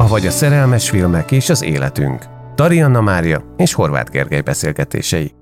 [0.00, 2.24] Avagy a szerelmes filmek és az életünk.
[2.54, 5.32] Tarianna Mária és Horváth Gergely beszélgetései.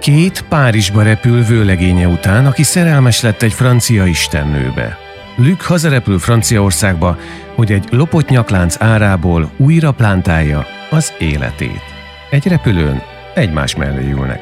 [0.00, 4.96] Két Párizsba repül vőlegénye után, aki szerelmes lett egy francia istennőbe.
[5.36, 7.16] Lük hazarepül Franciaországba,
[7.54, 11.82] hogy egy lopott nyaklánc árából újra plántálja az életét.
[12.30, 13.02] Egy repülőn
[13.34, 14.40] egymás mellé ülnek.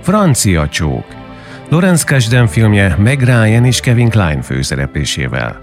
[0.00, 1.06] Francia csók.
[1.68, 5.60] Lorenz Kasdan filmje Meg Ryan és Kevin Klein főszereplésével.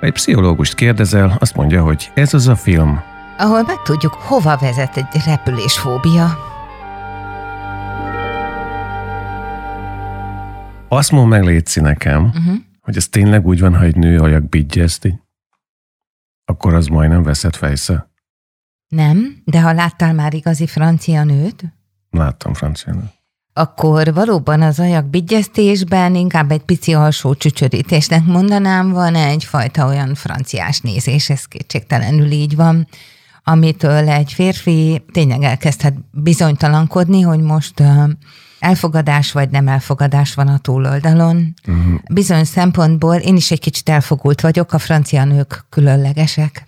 [0.00, 3.00] Egy pszichológust kérdezel, azt mondja, hogy ez az a film,
[3.38, 6.38] ahol megtudjuk, hova vezet egy repülésfóbia.
[10.88, 12.54] Azt mond meg létszi nekem, uh-huh.
[12.80, 15.20] hogy ez tényleg úgy van, ha egy nő ajak bigyezti,
[16.44, 18.09] akkor az majdnem veszett fejsze.
[18.90, 21.64] Nem, de ha láttál már igazi francia nőt?
[22.10, 23.18] Láttam francia nőt.
[23.52, 30.80] Akkor valóban az ajak bigyeztésben inkább egy pici alsó csücsörítésnek mondanám, van egyfajta olyan franciás
[30.80, 32.88] nézés, ez kétségtelenül így van,
[33.44, 37.82] amitől egy férfi tényleg elkezdhet bizonytalankodni, hogy most
[38.58, 41.54] elfogadás vagy nem elfogadás van a túloldalon.
[41.66, 41.94] Uh-huh.
[42.12, 46.66] Bizonyos szempontból én is egy kicsit elfogult vagyok, a francia nők különlegesek.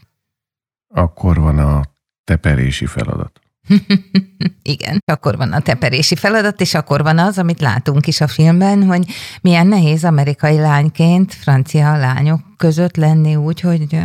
[0.94, 1.91] Akkor van a
[2.24, 3.40] teperési feladat.
[4.62, 8.84] Igen, akkor van a teperési feladat, és akkor van az, amit látunk is a filmben,
[8.84, 9.04] hogy
[9.40, 13.98] milyen nehéz amerikai lányként francia lányok között lenni úgy, hogy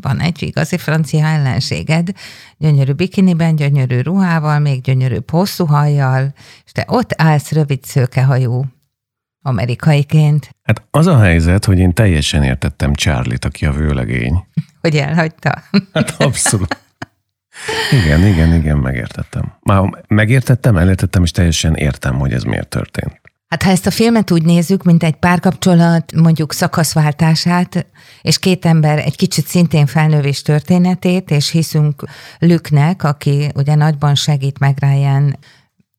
[0.00, 2.10] van egy igazi francia ellenséged,
[2.58, 6.34] gyönyörű bikiniben, gyönyörű ruhával, még gyönyörű hosszú hajjal,
[6.64, 8.64] és te ott állsz rövid szőkehajú
[9.46, 10.50] amerikaiként.
[10.62, 14.44] Hát az a helyzet, hogy én teljesen értettem Charlie-t, aki a vőlegény.
[14.80, 15.62] Hogy elhagyta?
[15.92, 16.83] Hát abszolút.
[17.90, 19.52] Igen, igen, igen, megértettem.
[19.60, 23.20] Már megértettem, elértettem, és teljesen értem, hogy ez miért történt.
[23.48, 27.86] Hát ha ezt a filmet úgy nézzük, mint egy párkapcsolat mondjuk szakaszváltását,
[28.22, 32.04] és két ember egy kicsit szintén felnővés történetét, és hiszünk
[32.38, 35.38] Lüknek, aki ugye nagyban segít meg Ryan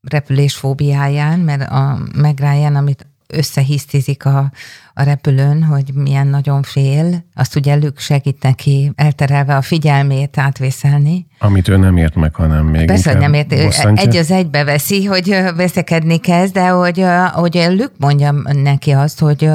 [0.02, 2.40] repülésfóbiáján, mert a meg
[2.76, 4.52] amit összehisztizik a,
[4.94, 11.28] a repülőn, hogy milyen nagyon fél, azt ugye Lük segít neki elterelve a figyelmét átvészelni.
[11.40, 14.04] Amit ő nem ért meg, hanem még Persze, hogy nem ért, bosszantja.
[14.04, 19.50] egy az egybe veszi, hogy veszekedni kezd, de hogy, hogy Lük mondja neki azt, hogy,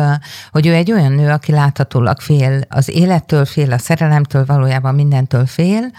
[0.50, 5.46] hogy ő egy olyan nő, aki láthatólag fél az élettől, fél a szerelemtől, valójában mindentől
[5.46, 5.90] fél,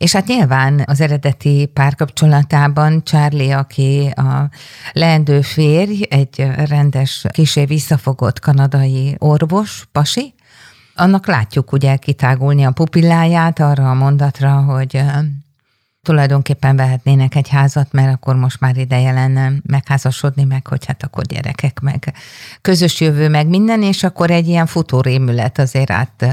[0.00, 4.48] és hát nyilván az eredeti párkapcsolatában Charlie, aki a
[4.92, 10.34] leendő férj, egy rendes, kisé visszafogott kanadai orvos, pasi,
[10.94, 15.02] annak látjuk ugye kitágulni a pupilláját arra a mondatra, hogy
[16.02, 21.24] tulajdonképpen vehetnének egy házat, mert akkor most már ideje lenne megházasodni, meg hogy hát akkor
[21.24, 22.14] gyerekek, meg
[22.60, 26.26] közös jövő, meg minden, és akkor egy ilyen futórémület azért át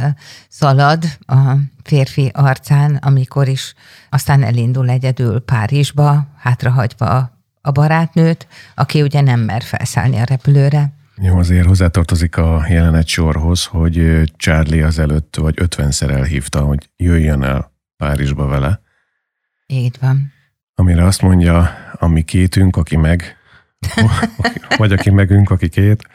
[0.49, 3.73] szalad a férfi arcán, amikor is
[4.09, 7.31] aztán elindul egyedül Párizsba, hátrahagyva
[7.61, 10.95] a barátnőt, aki ugye nem mer felszállni a repülőre.
[11.21, 17.43] Jó, azért hozzátartozik a jelenet sorhoz, hogy Charlie az előtt vagy ötvenszer elhívta, hogy jöjjön
[17.43, 18.81] el Párizsba vele,
[19.67, 20.33] így van.
[20.75, 23.37] Amire azt mondja, ami kétünk, aki meg,
[24.77, 26.07] vagy aki megünk, aki két,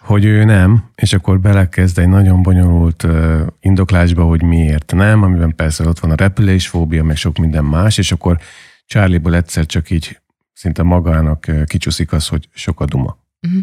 [0.00, 5.54] hogy ő nem, és akkor belekezd egy nagyon bonyolult uh, indoklásba, hogy miért nem, amiben
[5.54, 8.38] persze ott van a repülésfóbia, meg sok minden más, és akkor
[8.86, 10.20] Charlie-ból egyszer csak így
[10.52, 13.18] szinte magának kicsúszik az, hogy sok a duma.
[13.46, 13.62] Uh-huh.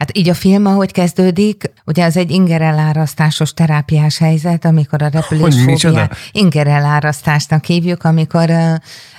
[0.00, 6.16] Hát így a film, ahogy kezdődik, ugye az egy ingerelárasztásos terápiás helyzet, amikor a repülésfóbiát
[6.32, 8.50] ingerelárasztásnak hívjuk, amikor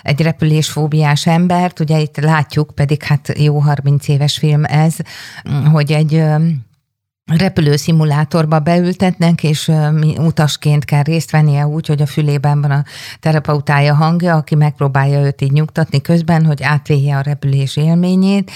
[0.02, 4.96] egy repülésfóbiás embert, ugye itt látjuk, pedig hát jó 30 éves film ez,
[5.72, 6.24] hogy egy
[7.38, 9.72] repülőszimulátorba beültetnek, és
[10.18, 12.84] utasként kell részt vennie úgy, hogy a fülében van a
[13.20, 18.52] terapeutája hangja, aki megpróbálja őt így nyugtatni közben, hogy átvégje a repülés élményét.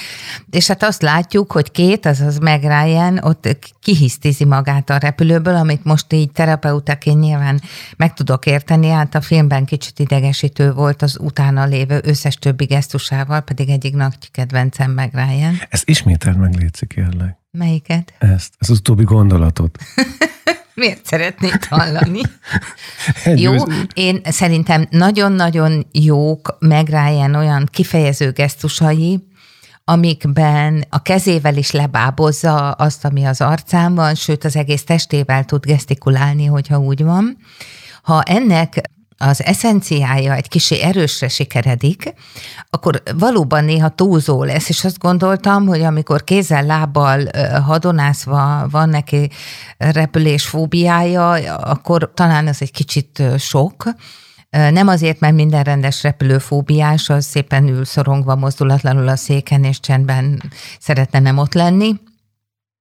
[0.50, 5.83] És hát azt látjuk, hogy két, azaz meg Ryan, ott kihisztizi magát a repülőből, amit
[5.83, 7.62] most így terapeutaként nyilván
[7.98, 13.42] meg tudok érteni, hát a filmben kicsit idegesítő volt az utána lévő összes többi gesztusával,
[13.42, 15.62] pedig egyik nagy kedvencem meg Ryan.
[15.69, 17.44] Ezt ismételd meg, Léci, kérlek.
[17.55, 18.13] Melyiket?
[18.17, 19.77] Ezt, ez az utóbbi gondolatot.
[20.73, 22.21] Miért szeretnéd hallani?
[23.43, 23.53] Jó,
[23.93, 29.27] én szerintem nagyon-nagyon jók meg Ryan olyan kifejező gesztusai,
[29.83, 35.65] amikben a kezével is lebábozza azt, ami az arcán van, sőt az egész testével tud
[35.65, 37.37] gesztikulálni, hogyha úgy van.
[38.01, 38.81] Ha ennek
[39.17, 42.13] az eszenciája egy kicsi erősre sikeredik,
[42.69, 47.21] akkor valóban néha túlzó lesz, és azt gondoltam, hogy amikor kézzel, lábbal
[47.65, 49.29] hadonászva van neki
[49.77, 53.83] repülésfóbiája, akkor talán ez egy kicsit sok,
[54.50, 60.41] nem azért, mert minden rendes repülőfóbiás, az szépen ül szorongva mozdulatlanul a széken, és csendben
[60.79, 61.95] szeretne nem ott lenni,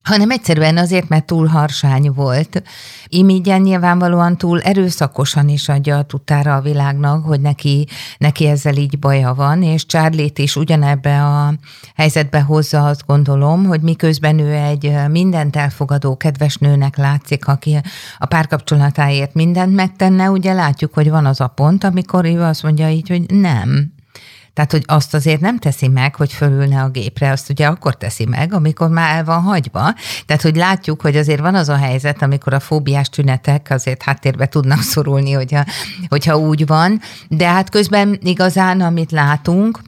[0.05, 2.63] hanem egyszerűen azért, mert túl harsány volt.
[3.09, 7.87] Imigyen nyilvánvalóan túl erőszakosan is adja a tudtára a világnak, hogy neki,
[8.19, 11.55] neki ezzel így baja van, és Charlie-t is ugyanebbe a
[11.95, 17.81] helyzetbe hozza, azt gondolom, hogy miközben ő egy mindent elfogadó, kedves nőnek látszik, aki
[18.19, 22.89] a párkapcsolatáért mindent megtenne, ugye látjuk, hogy van az a pont, amikor ő azt mondja
[22.89, 23.94] így, hogy nem,
[24.55, 28.25] tehát, hogy azt azért nem teszi meg, hogy fölülne a gépre, azt ugye akkor teszi
[28.25, 29.95] meg, amikor már el van hagyva.
[30.27, 34.47] Tehát, hogy látjuk, hogy azért van az a helyzet, amikor a fóbiás tünetek azért háttérbe
[34.47, 35.65] tudnak szorulni, hogyha,
[36.09, 37.01] hogyha úgy van.
[37.29, 39.81] De hát közben igazán, amit látunk,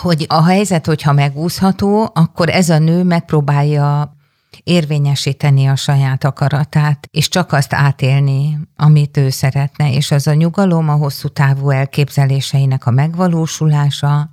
[0.00, 4.13] hogy a helyzet, hogyha megúszható, akkor ez a nő megpróbálja
[4.62, 10.88] érvényesíteni a saját akaratát, és csak azt átélni, amit ő szeretne, és az a nyugalom,
[10.88, 14.30] a hosszú távú elképzeléseinek a megvalósulása.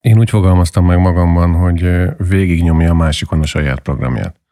[0.00, 1.88] Én úgy fogalmaztam meg magamban, hogy
[2.28, 4.42] végignyomja a másikon a saját programját.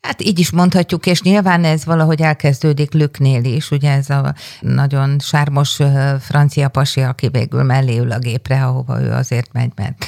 [0.00, 5.18] Hát így is mondhatjuk, és nyilván ez valahogy elkezdődik Lüknél is, ugye ez a nagyon
[5.18, 5.78] sármos
[6.20, 10.04] francia pasi, aki végül mellé ül a gépre, ahova ő azért megy, mert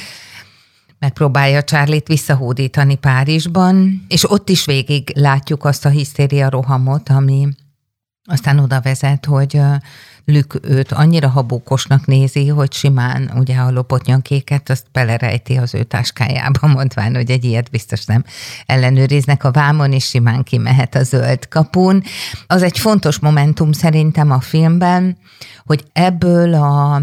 [0.98, 7.48] megpróbálja Charlie-t visszahódítani Párizsban, és ott is végig látjuk azt a hisztéria rohamot, ami
[8.24, 9.60] aztán oda vezet, hogy
[10.26, 15.82] Lük őt annyira habókosnak nézi, hogy simán ugye a lopott nyankéket azt belerejti az ő
[15.82, 18.24] táskájába, mondván, hogy egy ilyet biztos nem
[18.66, 22.02] ellenőriznek a vámon, és simán kimehet a zöld kapun.
[22.46, 25.16] Az egy fontos momentum szerintem a filmben,
[25.64, 27.02] hogy ebből a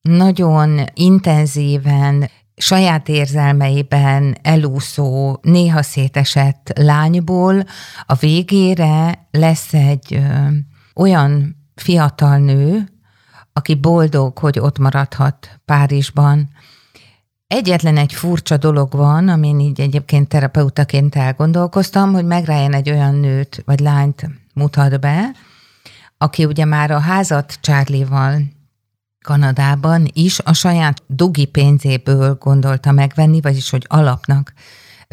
[0.00, 7.64] nagyon intenzíven saját érzelmeiben elúszó, néha szétesett lányból
[8.06, 10.48] a végére lesz egy ö,
[10.94, 12.88] olyan fiatal nő,
[13.52, 16.48] aki boldog, hogy ott maradhat Párizsban.
[17.46, 23.62] Egyetlen egy furcsa dolog van, amin így egyébként terapeutaként elgondolkoztam, hogy megrájön egy olyan nőt
[23.66, 25.30] vagy lányt mutat be,
[26.18, 28.42] aki ugye már a házat Charlie-val
[29.22, 34.52] Kanadában is a saját dugi pénzéből gondolta megvenni, vagyis hogy alapnak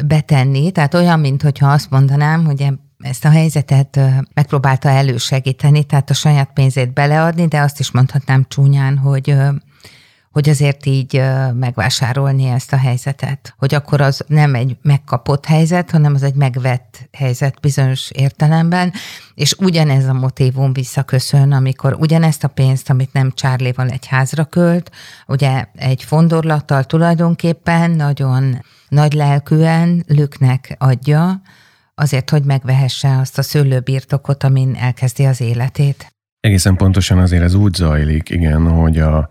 [0.06, 0.70] betenni.
[0.70, 2.66] Tehát olyan, mintha azt mondanám, hogy
[2.98, 4.00] ezt a helyzetet
[4.34, 9.36] megpróbálta elősegíteni, tehát a saját pénzét beleadni, de azt is mondhatnám csúnyán, hogy
[10.32, 11.22] hogy azért így
[11.54, 13.54] megvásárolni ezt a helyzetet.
[13.58, 18.92] Hogy akkor az nem egy megkapott helyzet, hanem az egy megvett helyzet bizonyos értelemben,
[19.34, 24.90] és ugyanez a motivum visszaköszön, amikor ugyanezt a pénzt, amit nem Csárléval egy házra költ,
[25.26, 31.40] ugye egy fondorlattal tulajdonképpen nagyon nagy lelkűen Lüknek adja,
[31.94, 36.14] azért, hogy megvehesse azt a szőlőbirtokot, amin elkezdi az életét.
[36.40, 39.30] Egészen pontosan azért ez úgy zajlik, igen, hogy a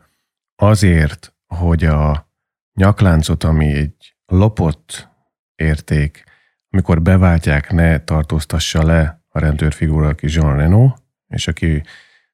[0.62, 2.32] azért, hogy a
[2.74, 5.10] nyakláncot, ami egy lopott
[5.56, 6.24] érték,
[6.70, 10.94] amikor beváltják, ne tartóztassa le a rendőrfigura, aki Jean Reno,
[11.28, 11.84] és aki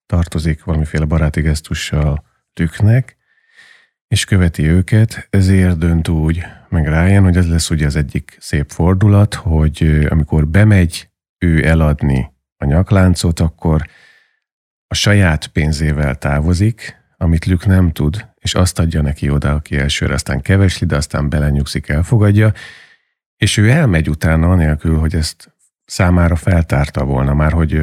[0.05, 3.17] tartozik valamiféle baráti gesztussal tüknek,
[4.07, 8.69] és követi őket, ezért dönt úgy meg Ryan, hogy ez lesz ugye az egyik szép
[8.69, 13.87] fordulat, hogy amikor bemegy ő eladni a nyakláncot, akkor
[14.87, 20.13] a saját pénzével távozik, amit Lük nem tud, és azt adja neki oda, aki elsőre
[20.13, 22.53] aztán kevesli, de aztán belenyugszik, elfogadja,
[23.37, 25.53] És ő elmegy utána, anélkül, hogy ezt
[25.85, 27.73] számára feltárta volna, már hogy,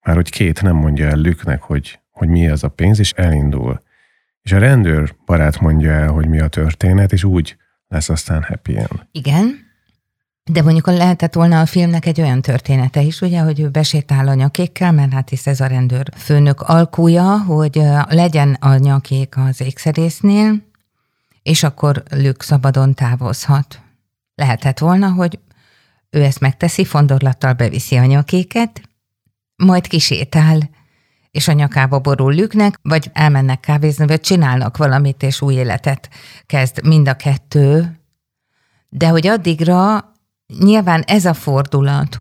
[0.00, 3.82] már hogy két nem mondja el Lüknek, hogy, hogy mi az a pénz, és elindul.
[4.42, 7.56] És a rendőr barát mondja el, hogy mi a történet, és úgy
[7.88, 9.06] lesz aztán happy end.
[9.12, 9.69] Igen,
[10.52, 14.34] de mondjuk lehetett volna a filmnek egy olyan története is, ugye, hogy ő besétál a
[14.34, 20.62] nyakékkel, mert hát hisz ez a rendőr főnök alkúja, hogy legyen a nyakék az ékszerésznél,
[21.42, 23.80] és akkor Lük szabadon távozhat.
[24.34, 25.38] Lehetett volna, hogy
[26.10, 28.80] ő ezt megteszi, fondorlattal beviszi a nyakéket,
[29.56, 30.70] majd kisétál,
[31.30, 36.08] és a nyakába borul Lüknek, vagy elmennek kávézni, vagy csinálnak valamit, és új életet
[36.46, 37.98] kezd mind a kettő.
[38.88, 40.09] De hogy addigra
[40.58, 42.16] nyilván ez a fordulat,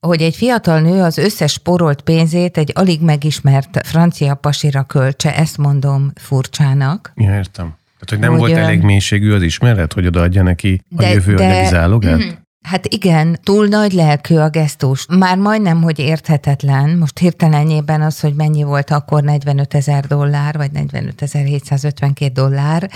[0.00, 5.58] hogy egy fiatal nő az összes porolt pénzét egy alig megismert francia pasira költse, ezt
[5.58, 7.12] mondom furcsának.
[7.14, 7.74] Ja, értem.
[7.98, 11.34] Tehát, hogy nem hogy, volt elég mélységű az ismeret, hogy odaadja neki a de, jövő
[11.34, 12.24] de, zálogát?
[12.24, 12.28] Mm,
[12.66, 15.06] Hát igen, túl nagy lelkű a gesztus.
[15.08, 16.90] Már majdnem, hogy érthetetlen.
[16.90, 22.90] Most hirtelenjében az, hogy mennyi volt akkor 45 ezer dollár, vagy 45 ezer 752 dollár,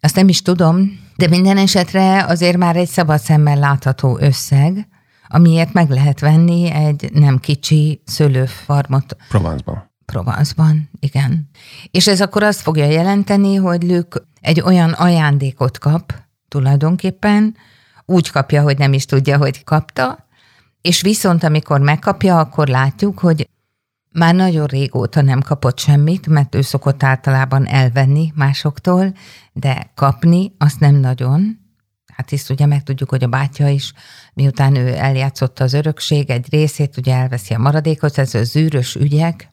[0.00, 4.88] azt nem is tudom, de minden esetre azért már egy szabad szemmel látható összeg,
[5.28, 9.16] amiért meg lehet venni egy nem kicsi szőlőfarmot.
[9.28, 9.90] Provence-ban.
[10.06, 11.50] Provence-ban, igen.
[11.90, 16.14] És ez akkor azt fogja jelenteni, hogy Lük egy olyan ajándékot kap
[16.48, 17.56] tulajdonképpen,
[18.04, 20.26] úgy kapja, hogy nem is tudja, hogy kapta,
[20.80, 23.48] és viszont amikor megkapja, akkor látjuk, hogy
[24.12, 29.12] már nagyon régóta nem kapott semmit, mert ő szokott általában elvenni másoktól,
[29.52, 31.60] de kapni azt nem nagyon.
[32.16, 33.92] Hát hisz ugye megtudjuk, hogy a bátyja is,
[34.34, 39.52] miután ő eljátszotta az örökség egy részét, ugye elveszi a maradékot, ez a zűrös ügyek,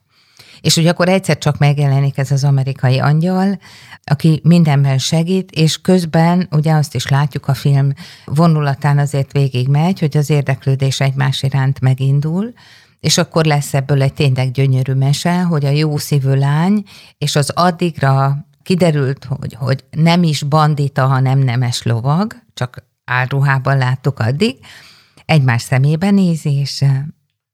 [0.60, 3.58] és ugye akkor egyszer csak megjelenik ez az amerikai angyal,
[4.04, 7.92] aki mindenben segít, és közben ugye azt is látjuk a film
[8.24, 12.52] vonulatán azért végig megy, hogy az érdeklődés egymás iránt megindul,
[13.00, 16.84] és akkor lesz ebből egy tényleg gyönyörű mese, hogy a jó szívű lány,
[17.18, 24.18] és az addigra kiderült, hogy, hogy nem is bandita, hanem nemes lovag, csak álruhában láttuk
[24.18, 24.56] addig,
[25.24, 26.84] egymás szemébe nézi, és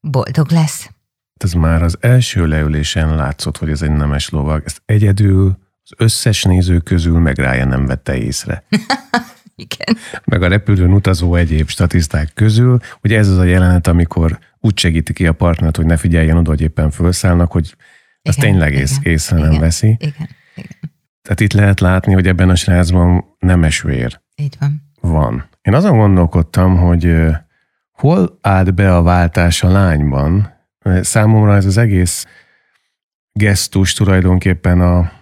[0.00, 0.90] boldog lesz.
[1.36, 4.62] Ez már az első leülésen látszott, hogy ez egy nemes lovag.
[4.64, 8.64] Ezt egyedül az összes néző közül meg rája nem vette észre.
[9.56, 9.96] Igen.
[10.24, 15.12] Meg a repülőn utazó egyéb statiszták közül, hogy ez az a jelenet, amikor úgy segíti
[15.12, 17.76] ki a partnert, hogy ne figyeljen oda, hogy éppen felszállnak, hogy
[18.22, 19.96] az tényleg ész, igen, észre igen, nem veszi.
[19.98, 20.94] Igen, igen.
[21.22, 24.20] Tehát itt lehet látni, hogy ebben a srácban nemes vér.
[24.36, 24.82] Így van.
[25.00, 25.48] Van.
[25.62, 27.16] Én azon gondolkodtam, hogy
[27.90, 30.54] hol állt be a váltás a lányban,
[31.00, 32.26] Számomra ez az egész
[33.32, 35.12] gesztus tulajdonképpen a,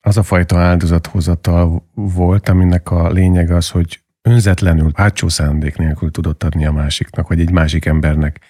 [0.00, 6.42] az a fajta áldozathozatal volt, aminek a lényeg az, hogy önzetlenül, hátsó szándék nélkül tudott
[6.42, 8.40] adni a másiknak, vagy egy másik embernek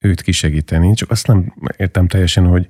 [0.00, 0.94] őt kisegíteni.
[0.94, 2.66] Csak azt nem értem teljesen, hogy,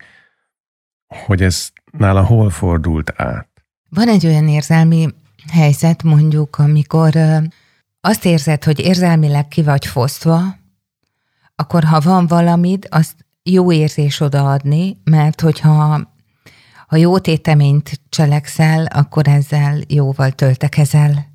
[1.06, 3.48] hogy ez nála hol fordult át.
[3.88, 5.08] Van egy olyan érzelmi
[5.52, 7.12] helyzet, mondjuk, amikor
[8.00, 10.42] azt érzed, hogy érzelmileg ki vagy fosztva,
[11.54, 16.08] akkor ha van valamit, azt jó érzés odaadni, mert hogyha
[16.86, 21.29] ha jó téteményt cselekszel, akkor ezzel jóval töltekezel.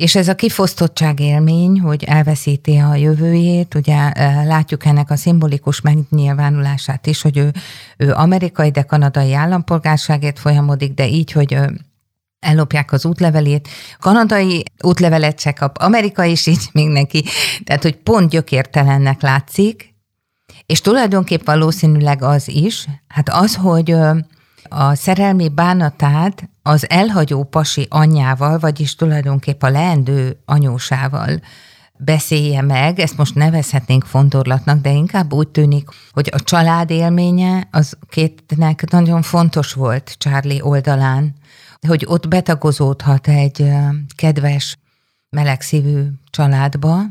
[0.00, 5.80] És ez a kifosztottság élmény, hogy elveszíti a jövőjét, ugye e, látjuk ennek a szimbolikus
[5.80, 7.52] megnyilvánulását is, hogy ő,
[7.96, 11.56] ő amerikai, de kanadai állampolgárságért folyamodik, de így, hogy
[12.38, 17.24] ellopják az útlevelét, kanadai útlevelet se kap, amerikai is így még neki,
[17.64, 19.94] tehát hogy pont gyökértelennek látszik,
[20.66, 23.90] és tulajdonképp valószínűleg az is, hát az, hogy
[24.68, 31.40] a szerelmi bánatát az elhagyó pasi anyjával, vagyis tulajdonképp a leendő anyósával
[31.96, 37.96] beszélje meg, ezt most nevezhetnénk fondorlatnak, de inkább úgy tűnik, hogy a család élménye az
[38.08, 41.34] kétnek nagyon fontos volt Charlie oldalán,
[41.86, 43.72] hogy ott betagozódhat egy
[44.16, 44.78] kedves,
[45.30, 47.02] melegszívű családba,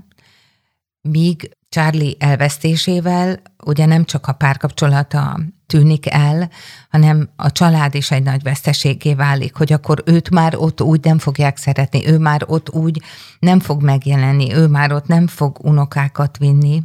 [1.01, 5.39] míg Charlie elvesztésével ugye nem csak a párkapcsolata
[5.70, 6.50] tűnik el,
[6.90, 11.20] hanem a család is egy nagy veszteségé válik, hogy akkor őt már ott úgy nem
[11.20, 13.02] fogják szeretni, ő már ott úgy
[13.40, 16.84] nem fog megjelenni, ő már ott nem fog unokákat vinni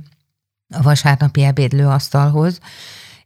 [0.75, 2.59] a vasárnapi ebédlőasztalhoz,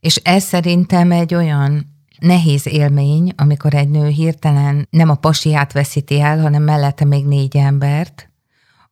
[0.01, 6.21] és ez szerintem egy olyan nehéz élmény, amikor egy nő hirtelen nem a pasiát veszíti
[6.21, 8.31] el, hanem mellette még négy embert,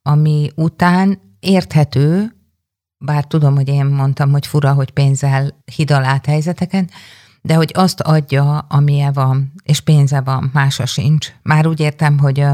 [0.03, 2.36] ami után érthető,
[2.99, 6.91] bár tudom, hogy én mondtam, hogy fura, hogy pénzzel hidal át helyzeteken,
[7.43, 11.33] de hogy azt adja, amilyen van, és pénze van, mása sincs.
[11.43, 12.45] Már úgy értem, hogy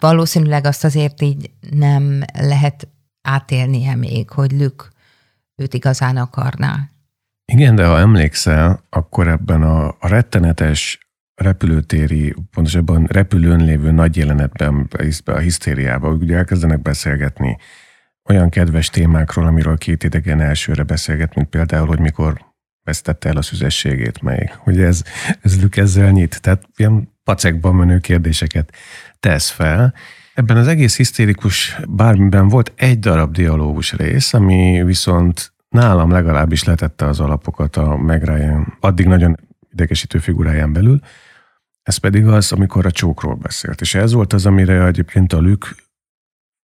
[0.00, 2.88] valószínűleg azt azért így nem lehet
[3.22, 4.88] átélnie még, hogy Lük
[5.56, 6.88] őt igazán akarná.
[7.52, 10.98] Igen, de ha emlékszel, akkor ebben a, a rettenetes
[11.34, 14.88] repülőtéri, pontosabban repülőn lévő nagy jelenetben,
[15.24, 17.58] a hisztériában, ugye elkezdenek beszélgetni
[18.28, 22.46] olyan kedves témákról, amiről két idegen elsőre beszélget, mint például, hogy mikor
[22.84, 24.54] vesztette el a szüzességét, melyik.
[24.54, 25.02] Hogy ez,
[25.40, 26.40] ez Lük ezzel nyit.
[26.40, 28.72] Tehát ilyen pacekban menő kérdéseket
[29.20, 29.94] tesz fel.
[30.34, 37.06] Ebben az egész hisztérikus bármiben volt egy darab dialógus rész, ami viszont nálam legalábbis letette
[37.06, 39.36] az alapokat a Meg Ryan addig nagyon
[39.72, 41.00] idegesítő figuráján belül,
[41.82, 43.80] ez pedig az, amikor a csókról beszélt.
[43.80, 45.74] És ez volt az, amire egyébként a Lük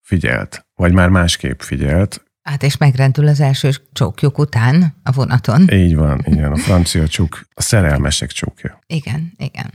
[0.05, 2.25] figyelt, vagy már másképp figyelt.
[2.43, 5.71] Hát és megrendül az első csókjuk után a vonaton.
[5.71, 8.79] Így van, igen, a francia csók, a szerelmesek csókja.
[8.87, 9.71] Igen, igen.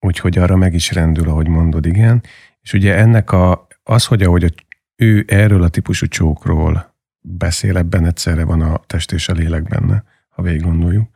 [0.00, 2.22] Úgyhogy arra meg is rendül, ahogy mondod, igen.
[2.60, 4.48] És ugye ennek a, az, hogy ahogy a,
[4.96, 10.04] ő erről a típusú csókról beszél, ebben egyszerre van a test és a lélek benne,
[10.28, 11.10] ha végig gondoljuk,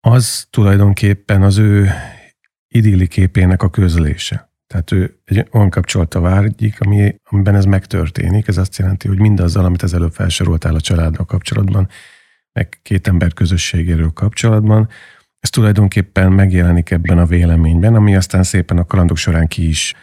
[0.00, 1.90] az tulajdonképpen az ő
[2.68, 4.49] idilli képének a közlése.
[4.70, 8.48] Tehát ő egy olyan kapcsolata vágyik, ami, amiben ez megtörténik.
[8.48, 11.88] Ez azt jelenti, hogy mindazzal, amit az előbb felsoroltál a családdal kapcsolatban,
[12.52, 14.88] meg két ember közösségéről kapcsolatban,
[15.40, 19.94] ez tulajdonképpen megjelenik ebben a véleményben, ami aztán szépen a kalandok során ki is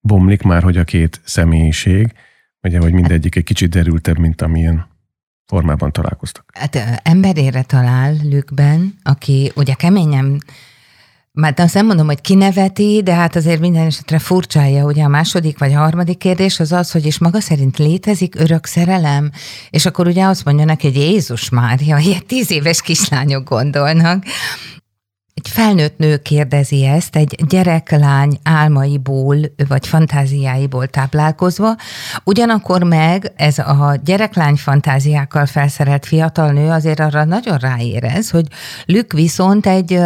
[0.00, 2.12] bomlik már, hogy a két személyiség,
[2.62, 4.86] ugye, hogy mindegyik egy kicsit derültebb, mint amilyen
[5.46, 6.50] formában találkoztak.
[6.54, 10.42] Hát emberére talál Lükben, aki ugye keményen
[11.34, 15.58] már azt nem mondom, hogy kineveti, de hát azért minden esetre furcsája, ugye a második
[15.58, 19.30] vagy a harmadik kérdés az az, hogy is maga szerint létezik örök szerelem,
[19.70, 24.24] és akkor ugye azt mondja neki, hogy Jézus Mária, ilyen tíz éves kislányok gondolnak,
[25.44, 29.36] egy felnőtt nő kérdezi ezt, egy gyereklány álmaiból
[29.68, 31.76] vagy fantáziáiból táplálkozva,
[32.24, 38.46] ugyanakkor meg ez a gyereklány fantáziákkal felszerelt fiatal nő azért arra nagyon ráérez, hogy
[38.84, 39.98] Lük viszont egy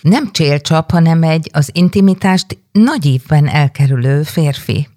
[0.00, 4.88] nem csélcsap, hanem egy az intimitást nagy évben elkerülő férfi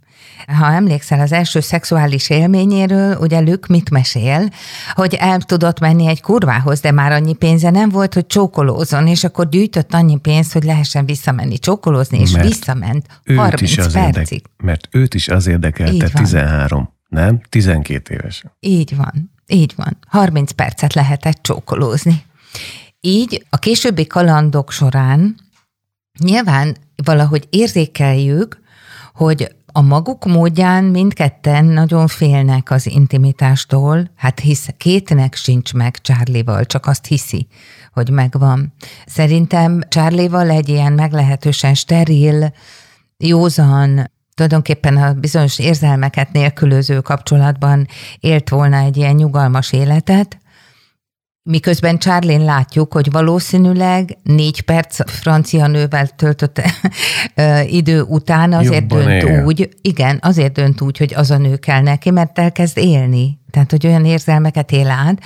[0.53, 4.49] ha emlékszel az első szexuális élményéről, ugye Lük mit mesél,
[4.93, 9.23] hogy el tudott menni egy kurvához, de már annyi pénze nem volt, hogy csókolózon, és
[9.23, 14.31] akkor gyűjtött annyi pénzt, hogy lehessen visszamenni csókolózni, és mert visszament 30 is az percig.
[14.31, 17.41] Érdek, mert őt is az érdekelte 13, nem?
[17.49, 18.51] 12 évesen.
[18.59, 19.97] Így van, így van.
[20.07, 22.23] 30 percet lehetett csókolózni.
[22.99, 25.35] Így a későbbi kalandok során
[26.19, 28.59] nyilván valahogy érzékeljük,
[29.13, 36.65] hogy a maguk módján mindketten nagyon félnek az intimitástól, hát hisz kétnek sincs meg Csárlival,
[36.65, 37.47] csak azt hiszi,
[37.93, 38.73] hogy megvan.
[39.05, 42.53] Szerintem Csárlival egy ilyen meglehetősen steril,
[43.17, 47.87] józan, tulajdonképpen a bizonyos érzelmeket nélkülöző kapcsolatban
[48.19, 50.37] élt volna egy ilyen nyugalmas életet,
[51.43, 56.61] Miközben Charlene látjuk, hogy valószínűleg négy perc francia nővel töltött
[57.79, 59.45] idő után azért Jobban dönt él.
[59.45, 63.39] úgy, igen, azért dönt úgy, hogy az a nő kell neki, mert elkezd élni.
[63.51, 65.19] Tehát, hogy olyan érzelmeket él át,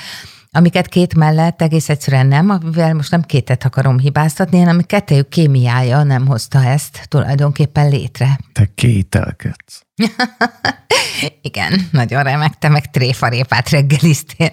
[0.56, 6.04] amiket két mellett egész egyszerűen nem, amivel most nem kétet akarom hibáztatni, hanem kettőjük kémiája
[6.04, 8.40] nem hozta ezt tulajdonképpen létre.
[8.54, 9.86] Te kételkedsz.
[11.42, 14.50] Igen, nagyon remek, te meg tréfarépát reggeliztél.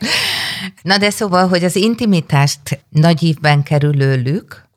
[0.82, 4.68] Na de szóval, hogy az intimitást nagy ívben kerülőlük,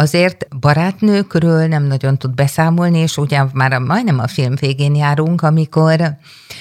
[0.00, 6.16] azért barátnőkről nem nagyon tud beszámolni, és ugye már majdnem a film végén járunk, amikor,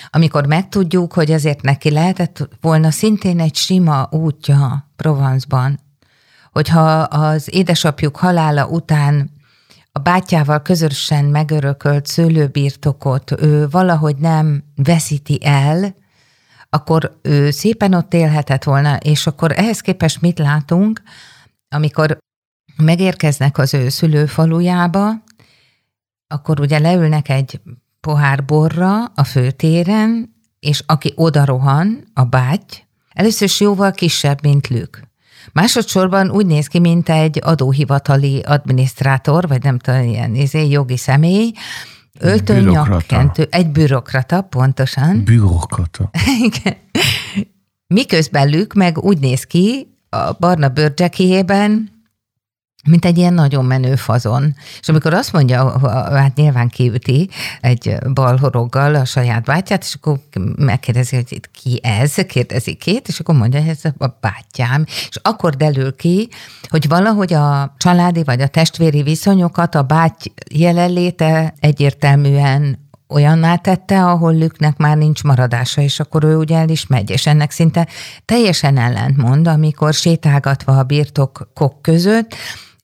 [0.09, 5.79] amikor megtudjuk, hogy azért neki lehetett volna szintén egy sima útja Provence-ban,
[6.51, 9.31] hogyha az édesapjuk halála után
[9.91, 15.95] a bátyával közösen megörökölt szőlőbirtokot ő valahogy nem veszíti el,
[16.69, 21.01] akkor ő szépen ott élhetett volna, és akkor ehhez képest mit látunk,
[21.69, 22.17] amikor
[22.81, 25.11] megérkeznek az ő szülőfalujába,
[26.27, 27.61] akkor ugye leülnek egy
[28.01, 32.73] pohár borra a főtéren, és aki oda rohan, a báty,
[33.13, 35.07] először is jóval kisebb, mint Lük.
[35.53, 41.51] Másodszorban úgy néz ki, mint egy adóhivatali adminisztrátor, vagy nem tudom, ilyen izé, jogi személy,
[42.19, 45.23] öltőnyakkentő, egy bürokrata, pontosan.
[45.23, 46.09] Bürokrata.
[46.47, 46.75] Igen.
[47.87, 51.89] Miközben Lük meg úgy néz ki, a barna bőrcsekéjében,
[52.87, 54.55] mint egy ilyen nagyon menő fazon.
[54.81, 57.29] És amikor azt mondja, hát nyilván kiüti
[57.61, 60.19] egy balhoroggal a saját bátyát, és akkor
[60.55, 64.83] megkérdezi, hogy itt ki ez, kérdezi két, és akkor mondja, hogy ez a bátyám.
[64.87, 66.29] És akkor derül ki,
[66.69, 74.33] hogy valahogy a családi vagy a testvéri viszonyokat a báty jelenléte egyértelműen olyanná tette, ahol
[74.33, 77.87] Lüknek már nincs maradása, és akkor ő ugye el is megy, és ennek szinte
[78.25, 82.35] teljesen ellentmond, amikor sétálgatva a birtokok között,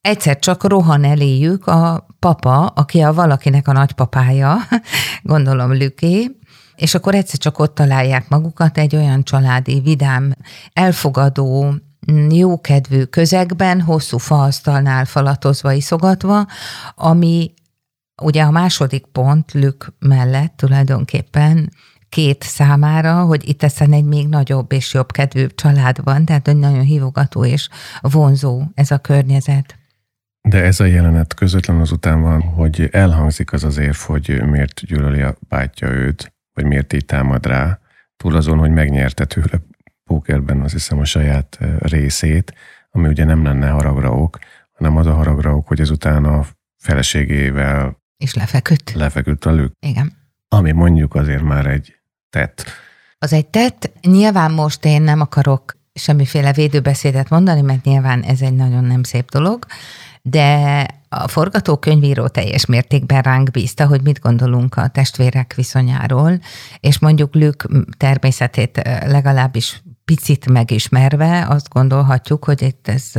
[0.05, 4.57] egyszer csak rohan eléjük a papa, aki a valakinek a nagypapája,
[5.23, 6.37] gondolom Lüké,
[6.75, 10.33] és akkor egyszer csak ott találják magukat egy olyan családi, vidám,
[10.73, 11.73] elfogadó,
[12.29, 16.47] jókedvű közegben, hosszú faasztalnál falatozva, iszogatva,
[16.95, 17.53] ami
[18.21, 21.71] ugye a második pont Lük mellett tulajdonképpen
[22.09, 26.81] két számára, hogy itt ezen egy még nagyobb és jobb kedvű család van, tehát nagyon
[26.81, 27.69] hívogató és
[28.01, 29.75] vonzó ez a környezet.
[30.47, 35.21] De ez a jelenet közvetlen azután van, hogy elhangzik az az érv, hogy miért gyűlöli
[35.21, 37.79] a bátyja őt, vagy miért így támad rá,
[38.17, 39.61] túl azon, hogy megnyerte tőle
[40.03, 42.53] pókerben azt hiszem a saját részét,
[42.91, 44.37] ami ugye nem lenne haragra ok,
[44.71, 46.45] hanem az a haragra ok, hogy ezután a
[46.77, 48.91] feleségével és lefeküdt.
[48.93, 49.73] Lefeküdt a lük.
[49.79, 50.13] Igen.
[50.47, 52.65] Ami mondjuk azért már egy tett.
[53.17, 53.91] Az egy tett.
[54.01, 59.29] Nyilván most én nem akarok semmiféle védőbeszédet mondani, mert nyilván ez egy nagyon nem szép
[59.29, 59.65] dolog,
[60.27, 66.39] de a forgatókönyvíró teljes mértékben ránk bízta, hogy mit gondolunk a testvérek viszonyáról,
[66.79, 67.65] és mondjuk Lük
[67.97, 73.11] természetét legalábbis picit megismerve azt gondolhatjuk, hogy itt ez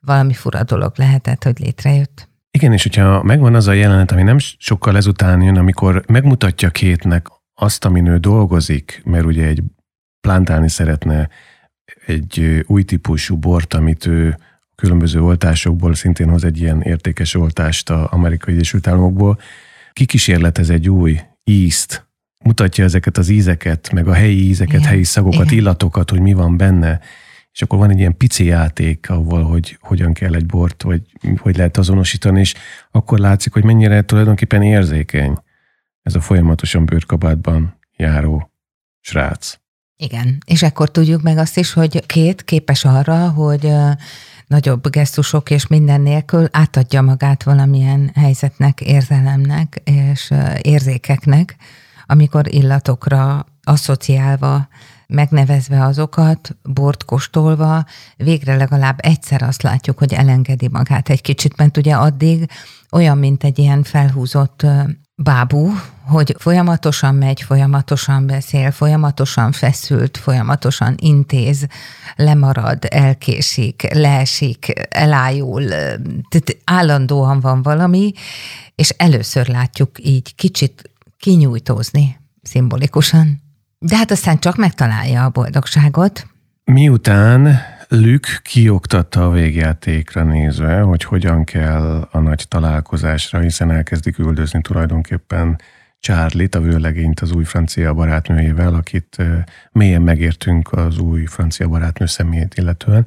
[0.00, 2.28] valami fura dolog lehetett, hogy létrejött.
[2.50, 7.26] Igen, és hogyha megvan az a jelenet, ami nem sokkal ezután jön, amikor megmutatja kétnek
[7.54, 9.62] azt, amin ő dolgozik, mert ugye egy
[10.20, 11.28] plántálni szeretne
[12.06, 14.38] egy új típusú bort, amit ő
[14.82, 19.38] különböző oltásokból szintén hoz egy ilyen értékes oltást az Amerikai Egyesült Államokból.
[19.92, 22.08] Kikísérletez egy új ízt,
[22.44, 24.88] mutatja ezeket az ízeket, meg a helyi ízeket, Igen.
[24.88, 25.58] helyi szagokat, Igen.
[25.58, 27.00] illatokat, hogy mi van benne,
[27.52, 31.02] és akkor van egy ilyen pici játék, ahol hogy hogyan kell egy bort, vagy
[31.36, 32.54] hogy lehet azonosítani, és
[32.90, 35.38] akkor látszik, hogy mennyire tulajdonképpen érzékeny
[36.02, 38.50] ez a folyamatosan bőrkabátban járó
[39.00, 39.58] srác.
[39.96, 43.72] Igen, és akkor tudjuk meg azt is, hogy két képes arra, hogy
[44.48, 51.56] nagyobb gesztusok és minden nélkül átadja magát valamilyen helyzetnek, érzelemnek és érzékeknek,
[52.06, 54.68] amikor illatokra asszociálva
[55.06, 57.84] megnevezve azokat, bort kóstolva,
[58.16, 62.50] végre legalább egyszer azt látjuk, hogy elengedi magát egy kicsit, mert ugye addig
[62.90, 64.66] olyan, mint egy ilyen felhúzott
[65.22, 65.72] bábú,
[66.06, 71.66] hogy folyamatosan megy, folyamatosan beszél, folyamatosan feszült, folyamatosan intéz,
[72.16, 75.64] lemarad, elkésik, leesik, elájul,
[76.28, 78.12] tehát állandóan van valami,
[78.74, 83.42] és először látjuk így kicsit kinyújtózni szimbolikusan.
[83.78, 86.26] De hát aztán csak megtalálja a boldogságot.
[86.64, 94.60] Miután Lük kioktatta a végjátékra nézve, hogy hogyan kell a nagy találkozásra, hiszen elkezdik üldözni
[94.60, 95.60] tulajdonképpen
[96.00, 99.16] Charlie-t, a vőlegényt az új francia barátnőjével, akit
[99.72, 103.06] mélyen megértünk az új francia barátnő személyét illetően.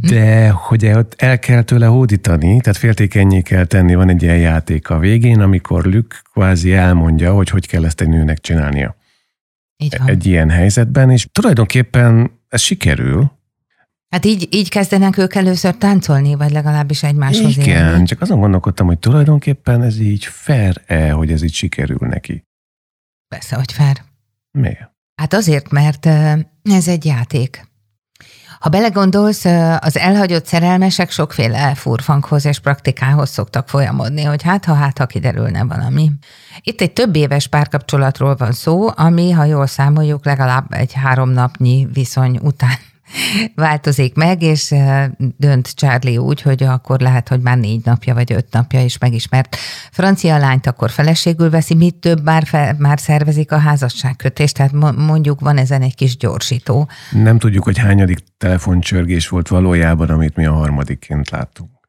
[0.00, 4.98] De hogy el kell tőle hódítani, tehát féltékenyé kell tenni, van egy ilyen játék a
[4.98, 8.96] végén, amikor Lük kvázi elmondja, hogy hogy kell ezt egy nőnek csinálnia.
[9.76, 10.08] Így van.
[10.08, 13.38] egy ilyen helyzetben, és tulajdonképpen ez sikerül.
[14.10, 18.04] Hát így, így kezdenek ők először táncolni, vagy legalábbis egymáshoz Igen, élni.
[18.04, 22.44] csak azon gondolkodtam, hogy tulajdonképpen ez így fair-e, hogy ez így sikerül neki.
[23.28, 24.02] Persze, hogy fair.
[24.50, 24.90] Miért?
[25.14, 26.06] Hát azért, mert
[26.62, 27.68] ez egy játék.
[28.58, 29.44] Ha belegondolsz,
[29.78, 35.64] az elhagyott szerelmesek sokféle furfankhoz és praktikához szoktak folyamodni, hogy hát ha hát ha kiderülne
[35.64, 36.10] valami.
[36.60, 41.88] Itt egy több éves párkapcsolatról van szó, ami, ha jól számoljuk, legalább egy három napnyi
[41.92, 42.78] viszony után
[43.54, 44.74] változik meg, és
[45.36, 49.56] dönt Charlie úgy, hogy akkor lehet, hogy már négy napja vagy öt napja is megismert
[49.90, 55.40] francia lányt, akkor feleségül veszi, mit több már, fel, már szervezik a házasságkötést, tehát mondjuk
[55.40, 56.88] van ezen egy kis gyorsító.
[57.10, 61.79] Nem tudjuk, hogy hányadik telefoncsörgés volt valójában, amit mi a harmadikként láttunk.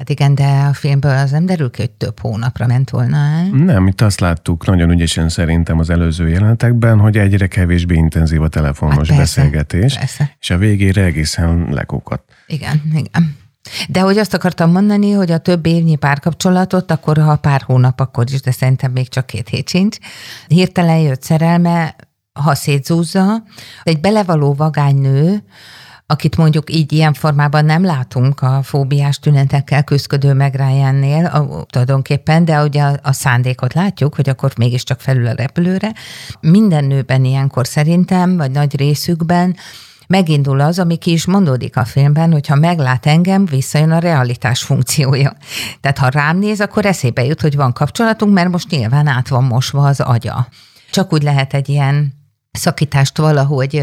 [0.00, 3.44] Hát igen, de a filmből az nem derül ki, hogy több hónapra ment volna el.
[3.44, 8.48] Nem, itt azt láttuk nagyon ügyesen szerintem az előző jelenetekben, hogy egyre kevésbé intenzív a
[8.48, 10.36] telefonos hát persze, beszélgetés, persze.
[10.40, 12.22] és a végére egészen lekokat.
[12.46, 13.36] Igen, igen.
[13.88, 18.24] De hogy azt akartam mondani, hogy a több évnyi párkapcsolatot, akkor ha pár hónap, akkor
[18.32, 19.96] is, de szerintem még csak két hét sincs.
[20.46, 21.96] Hirtelen jött szerelme,
[22.32, 23.42] ha szétzúzza,
[23.82, 25.42] egy belevaló vagánynő,
[26.10, 32.62] akit mondjuk így ilyen formában nem látunk a fóbiás tünetekkel küzdködő meg Ryan-nél, tulajdonképpen, de
[32.62, 35.92] ugye a, a szándékot látjuk, hogy akkor mégiscsak felül a repülőre.
[36.40, 39.56] Minden nőben ilyenkor szerintem, vagy nagy részükben
[40.06, 45.32] megindul az, ami ki is mondódik a filmben, hogyha meglát engem, visszajön a realitás funkciója.
[45.80, 49.44] Tehát ha rám néz, akkor eszébe jut, hogy van kapcsolatunk, mert most nyilván át van
[49.44, 50.48] mosva az agya.
[50.90, 52.12] Csak úgy lehet egy ilyen
[52.52, 53.82] szakítást valahogy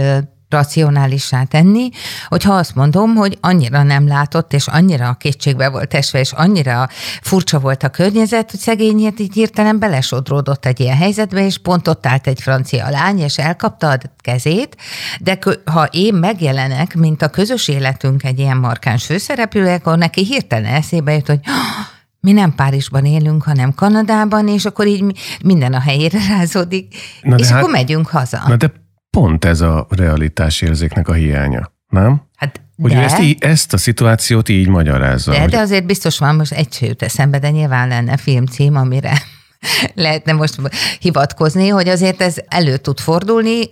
[0.50, 1.90] racionálissá tenni,
[2.28, 6.90] hogyha azt mondom, hogy annyira nem látott, és annyira a kétségbe volt esve, és annyira
[7.22, 12.06] furcsa volt a környezet, hogy szegényét így hirtelen belesodródott egy ilyen helyzetbe, és pont ott
[12.06, 14.76] állt egy francia lány, és elkapta a kezét,
[15.20, 20.74] de ha én megjelenek, mint a közös életünk egy ilyen markáns főszereplő, akkor neki hirtelen
[20.74, 21.40] eszébe jut, hogy
[22.20, 25.04] mi nem Párizsban élünk, hanem Kanadában, és akkor így
[25.44, 28.44] minden a helyére rázódik, na és hát, akkor megyünk haza.
[28.48, 28.72] Na de
[29.20, 29.88] pont ez a
[30.62, 32.22] érzéknek a hiánya, nem?
[32.36, 35.32] Hát hogy de, ezt, így, ezt a szituációt így magyarázza.
[35.32, 35.50] De, hogy...
[35.50, 39.22] de azért biztos van, most egy jut eszembe, de nyilván lenne filmcím, amire
[39.94, 40.56] lehetne most
[41.00, 43.64] hivatkozni, hogy azért ez elő tud fordulni,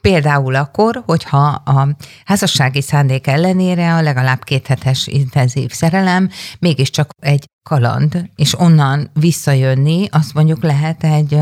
[0.00, 1.88] Például akkor, hogyha a
[2.24, 10.34] házassági szándék ellenére a legalább kéthetes intenzív szerelem mégiscsak egy kaland, és onnan visszajönni, azt
[10.34, 11.40] mondjuk lehet egy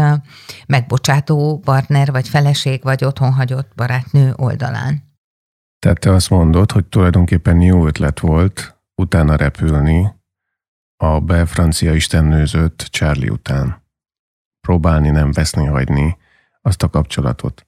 [0.66, 5.06] megbocsátó partner, vagy feleség, vagy otthonhagyott barátnő oldalán.
[5.78, 10.14] Tehát te azt mondod, hogy tulajdonképpen jó ötlet volt utána repülni
[10.96, 13.86] a belfrancia istennőzött Charlie után.
[14.60, 16.16] Próbálni nem veszni hagyni
[16.62, 17.67] azt a kapcsolatot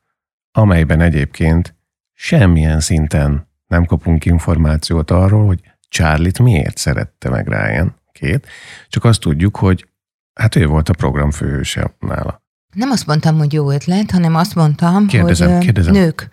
[0.52, 1.74] amelyben egyébként
[2.12, 8.46] semmilyen szinten nem kapunk információt arról, hogy Charlie-t miért szerette meg Ryan, két,
[8.88, 9.88] csak azt tudjuk, hogy
[10.34, 12.42] hát ő volt a program főhőse nála.
[12.74, 15.92] Nem azt mondtam, hogy jó ötlet, hanem azt mondtam, kérdezem, hogy kérdezem.
[15.92, 16.28] nők,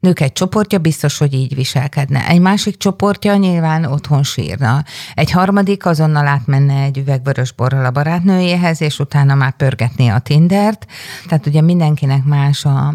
[0.00, 2.28] nők egy csoportja biztos, hogy így viselkedne.
[2.28, 4.84] Egy másik csoportja nyilván otthon sírna.
[5.14, 10.86] Egy harmadik azonnal átmenne egy üvegvörös borral a barátnőjéhez, és utána már pörgetné a Tindert.
[11.28, 12.94] Tehát ugye mindenkinek más a,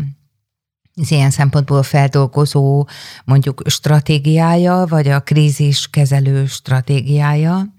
[1.01, 2.87] az ilyen szempontból feldolgozó
[3.25, 7.75] mondjuk stratégiája, vagy a krízis kezelő stratégiája,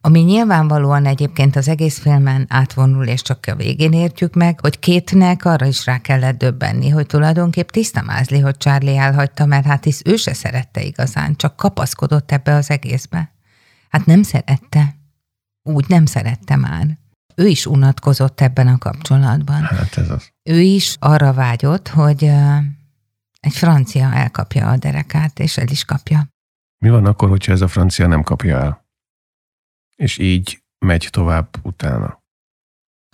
[0.00, 5.44] ami nyilvánvalóan egyébként az egész filmen átvonul, és csak a végén értjük meg, hogy kétnek
[5.44, 10.02] arra is rá kellett döbbenni, hogy tulajdonképp tiszta mázli, hogy Charlie elhagyta, mert hát hisz
[10.04, 13.32] ő se szerette igazán, csak kapaszkodott ebbe az egészbe.
[13.88, 14.96] Hát nem szerette.
[15.62, 16.98] Úgy nem szerette már
[17.40, 19.62] ő is unatkozott ebben a kapcsolatban.
[19.62, 20.32] Hát ez az.
[20.50, 22.24] Ő is arra vágyott, hogy
[23.40, 26.28] egy francia elkapja a derekát, és el is kapja.
[26.78, 28.84] Mi van akkor, hogyha ez a francia nem kapja el?
[29.96, 32.22] És így megy tovább utána.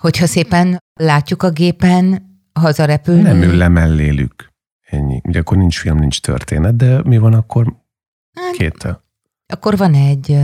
[0.03, 3.23] Hogyha szépen látjuk a gépen hazarepülni.
[3.23, 4.53] Nem ül le mellélük.
[4.81, 5.21] Ennyi.
[5.25, 7.77] Ugye akkor nincs film, nincs történet, de mi van akkor
[8.33, 9.05] hát, kéttel?
[9.53, 10.39] Akkor van egy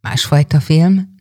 [0.00, 1.14] másfajta film,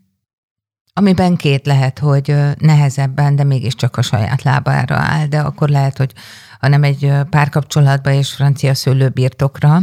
[0.98, 6.14] amiben két lehet, hogy nehezebben, de mégiscsak a saját lábára áll, de akkor lehet, hogy
[6.60, 9.82] ha nem egy párkapcsolatba és francia szőlőbirtokra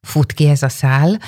[0.00, 1.18] fut ki ez a szál,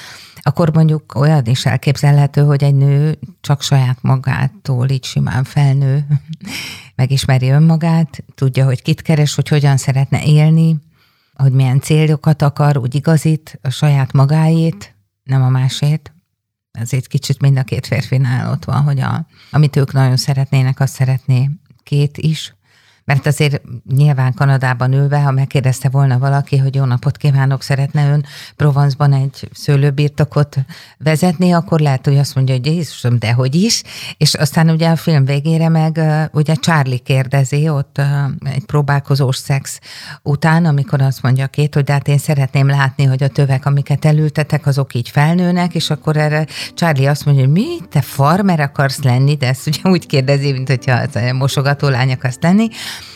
[0.40, 6.06] akkor mondjuk olyan is elképzelhető, hogy egy nő csak saját magától így simán felnő,
[7.02, 10.76] megismeri önmagát, tudja, hogy kit keres, hogy hogyan szeretne élni,
[11.34, 16.11] hogy milyen célokat akar, úgy igazít a saját magáét, nem a másét
[16.80, 20.94] azért kicsit mind a két férfinál ott van, hogy a, amit ők nagyon szeretnének, azt
[20.94, 21.50] szeretné
[21.82, 22.54] két is.
[23.04, 23.62] Mert azért
[23.94, 28.24] nyilván Kanadában ülve, ha megkérdezte volna valaki, hogy jó napot kívánok, szeretne ön
[28.56, 30.56] Provence-ban egy szőlőbirtokot
[30.98, 33.82] vezetni, akkor lehet, hogy azt mondja, hogy Jézusom, de hogy is.
[34.16, 36.00] És aztán ugye a film végére meg
[36.32, 38.00] ugye Charlie kérdezi ott
[38.44, 39.80] egy próbálkozós szex
[40.22, 44.04] után, amikor azt mondja két, hogy de hát én szeretném látni, hogy a tövek, amiket
[44.04, 49.02] elültetek, azok így felnőnek, és akkor erre Charlie azt mondja, hogy mi, te farmer akarsz
[49.02, 52.68] lenni, de ezt ugye úgy kérdezi, mint hogyha mosogató lány akarsz lenni,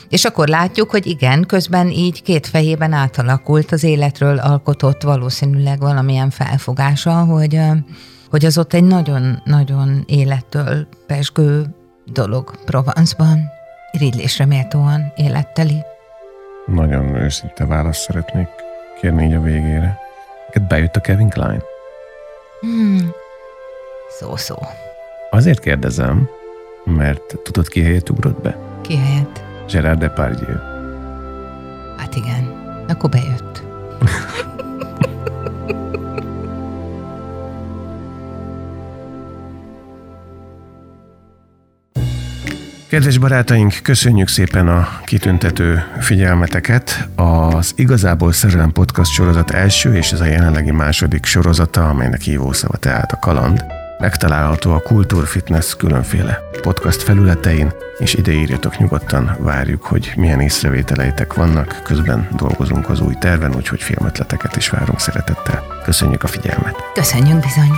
[0.09, 6.31] és akkor látjuk, hogy igen, közben így két fejében átalakult az életről alkotott valószínűleg valamilyen
[6.31, 7.61] felfogása, hogy,
[8.31, 11.67] hogy az ott egy nagyon-nagyon élettől pesgő
[12.05, 13.39] dolog Provence-ban,
[13.93, 15.83] irigylésre méltóan életteli.
[16.67, 18.49] Nagyon őszinte választ szeretnék
[19.01, 19.99] kérni így a végére.
[20.47, 21.63] Neked bejött a Kevin Klein?
[22.61, 23.11] Hmm.
[24.19, 24.57] Szó-szó.
[25.31, 26.29] Azért kérdezem,
[26.85, 28.59] mert tudod ki helyett ugrott be?
[28.81, 29.46] Ki helyett?
[29.71, 30.57] Gerard Depardieu.
[31.97, 32.53] Hát igen,
[32.89, 33.65] akkor bejött.
[42.89, 47.09] Kedves barátaink, köszönjük szépen a kitüntető figyelmeteket.
[47.15, 53.13] Az Igazából Szerelem Podcast sorozat első és ez a jelenlegi második sorozata, amelynek hívószava tehát
[53.13, 53.76] a kaland.
[53.99, 61.81] Megtalálható a Kultúrfitness különféle podcast felületein, és ide írjatok nyugodtan, várjuk, hogy milyen észrevételeitek vannak,
[61.85, 65.63] közben dolgozunk az új terven, úgyhogy filmötleteket is várunk szeretettel.
[65.85, 66.77] Köszönjük a figyelmet!
[66.95, 67.71] Köszönjük bizony!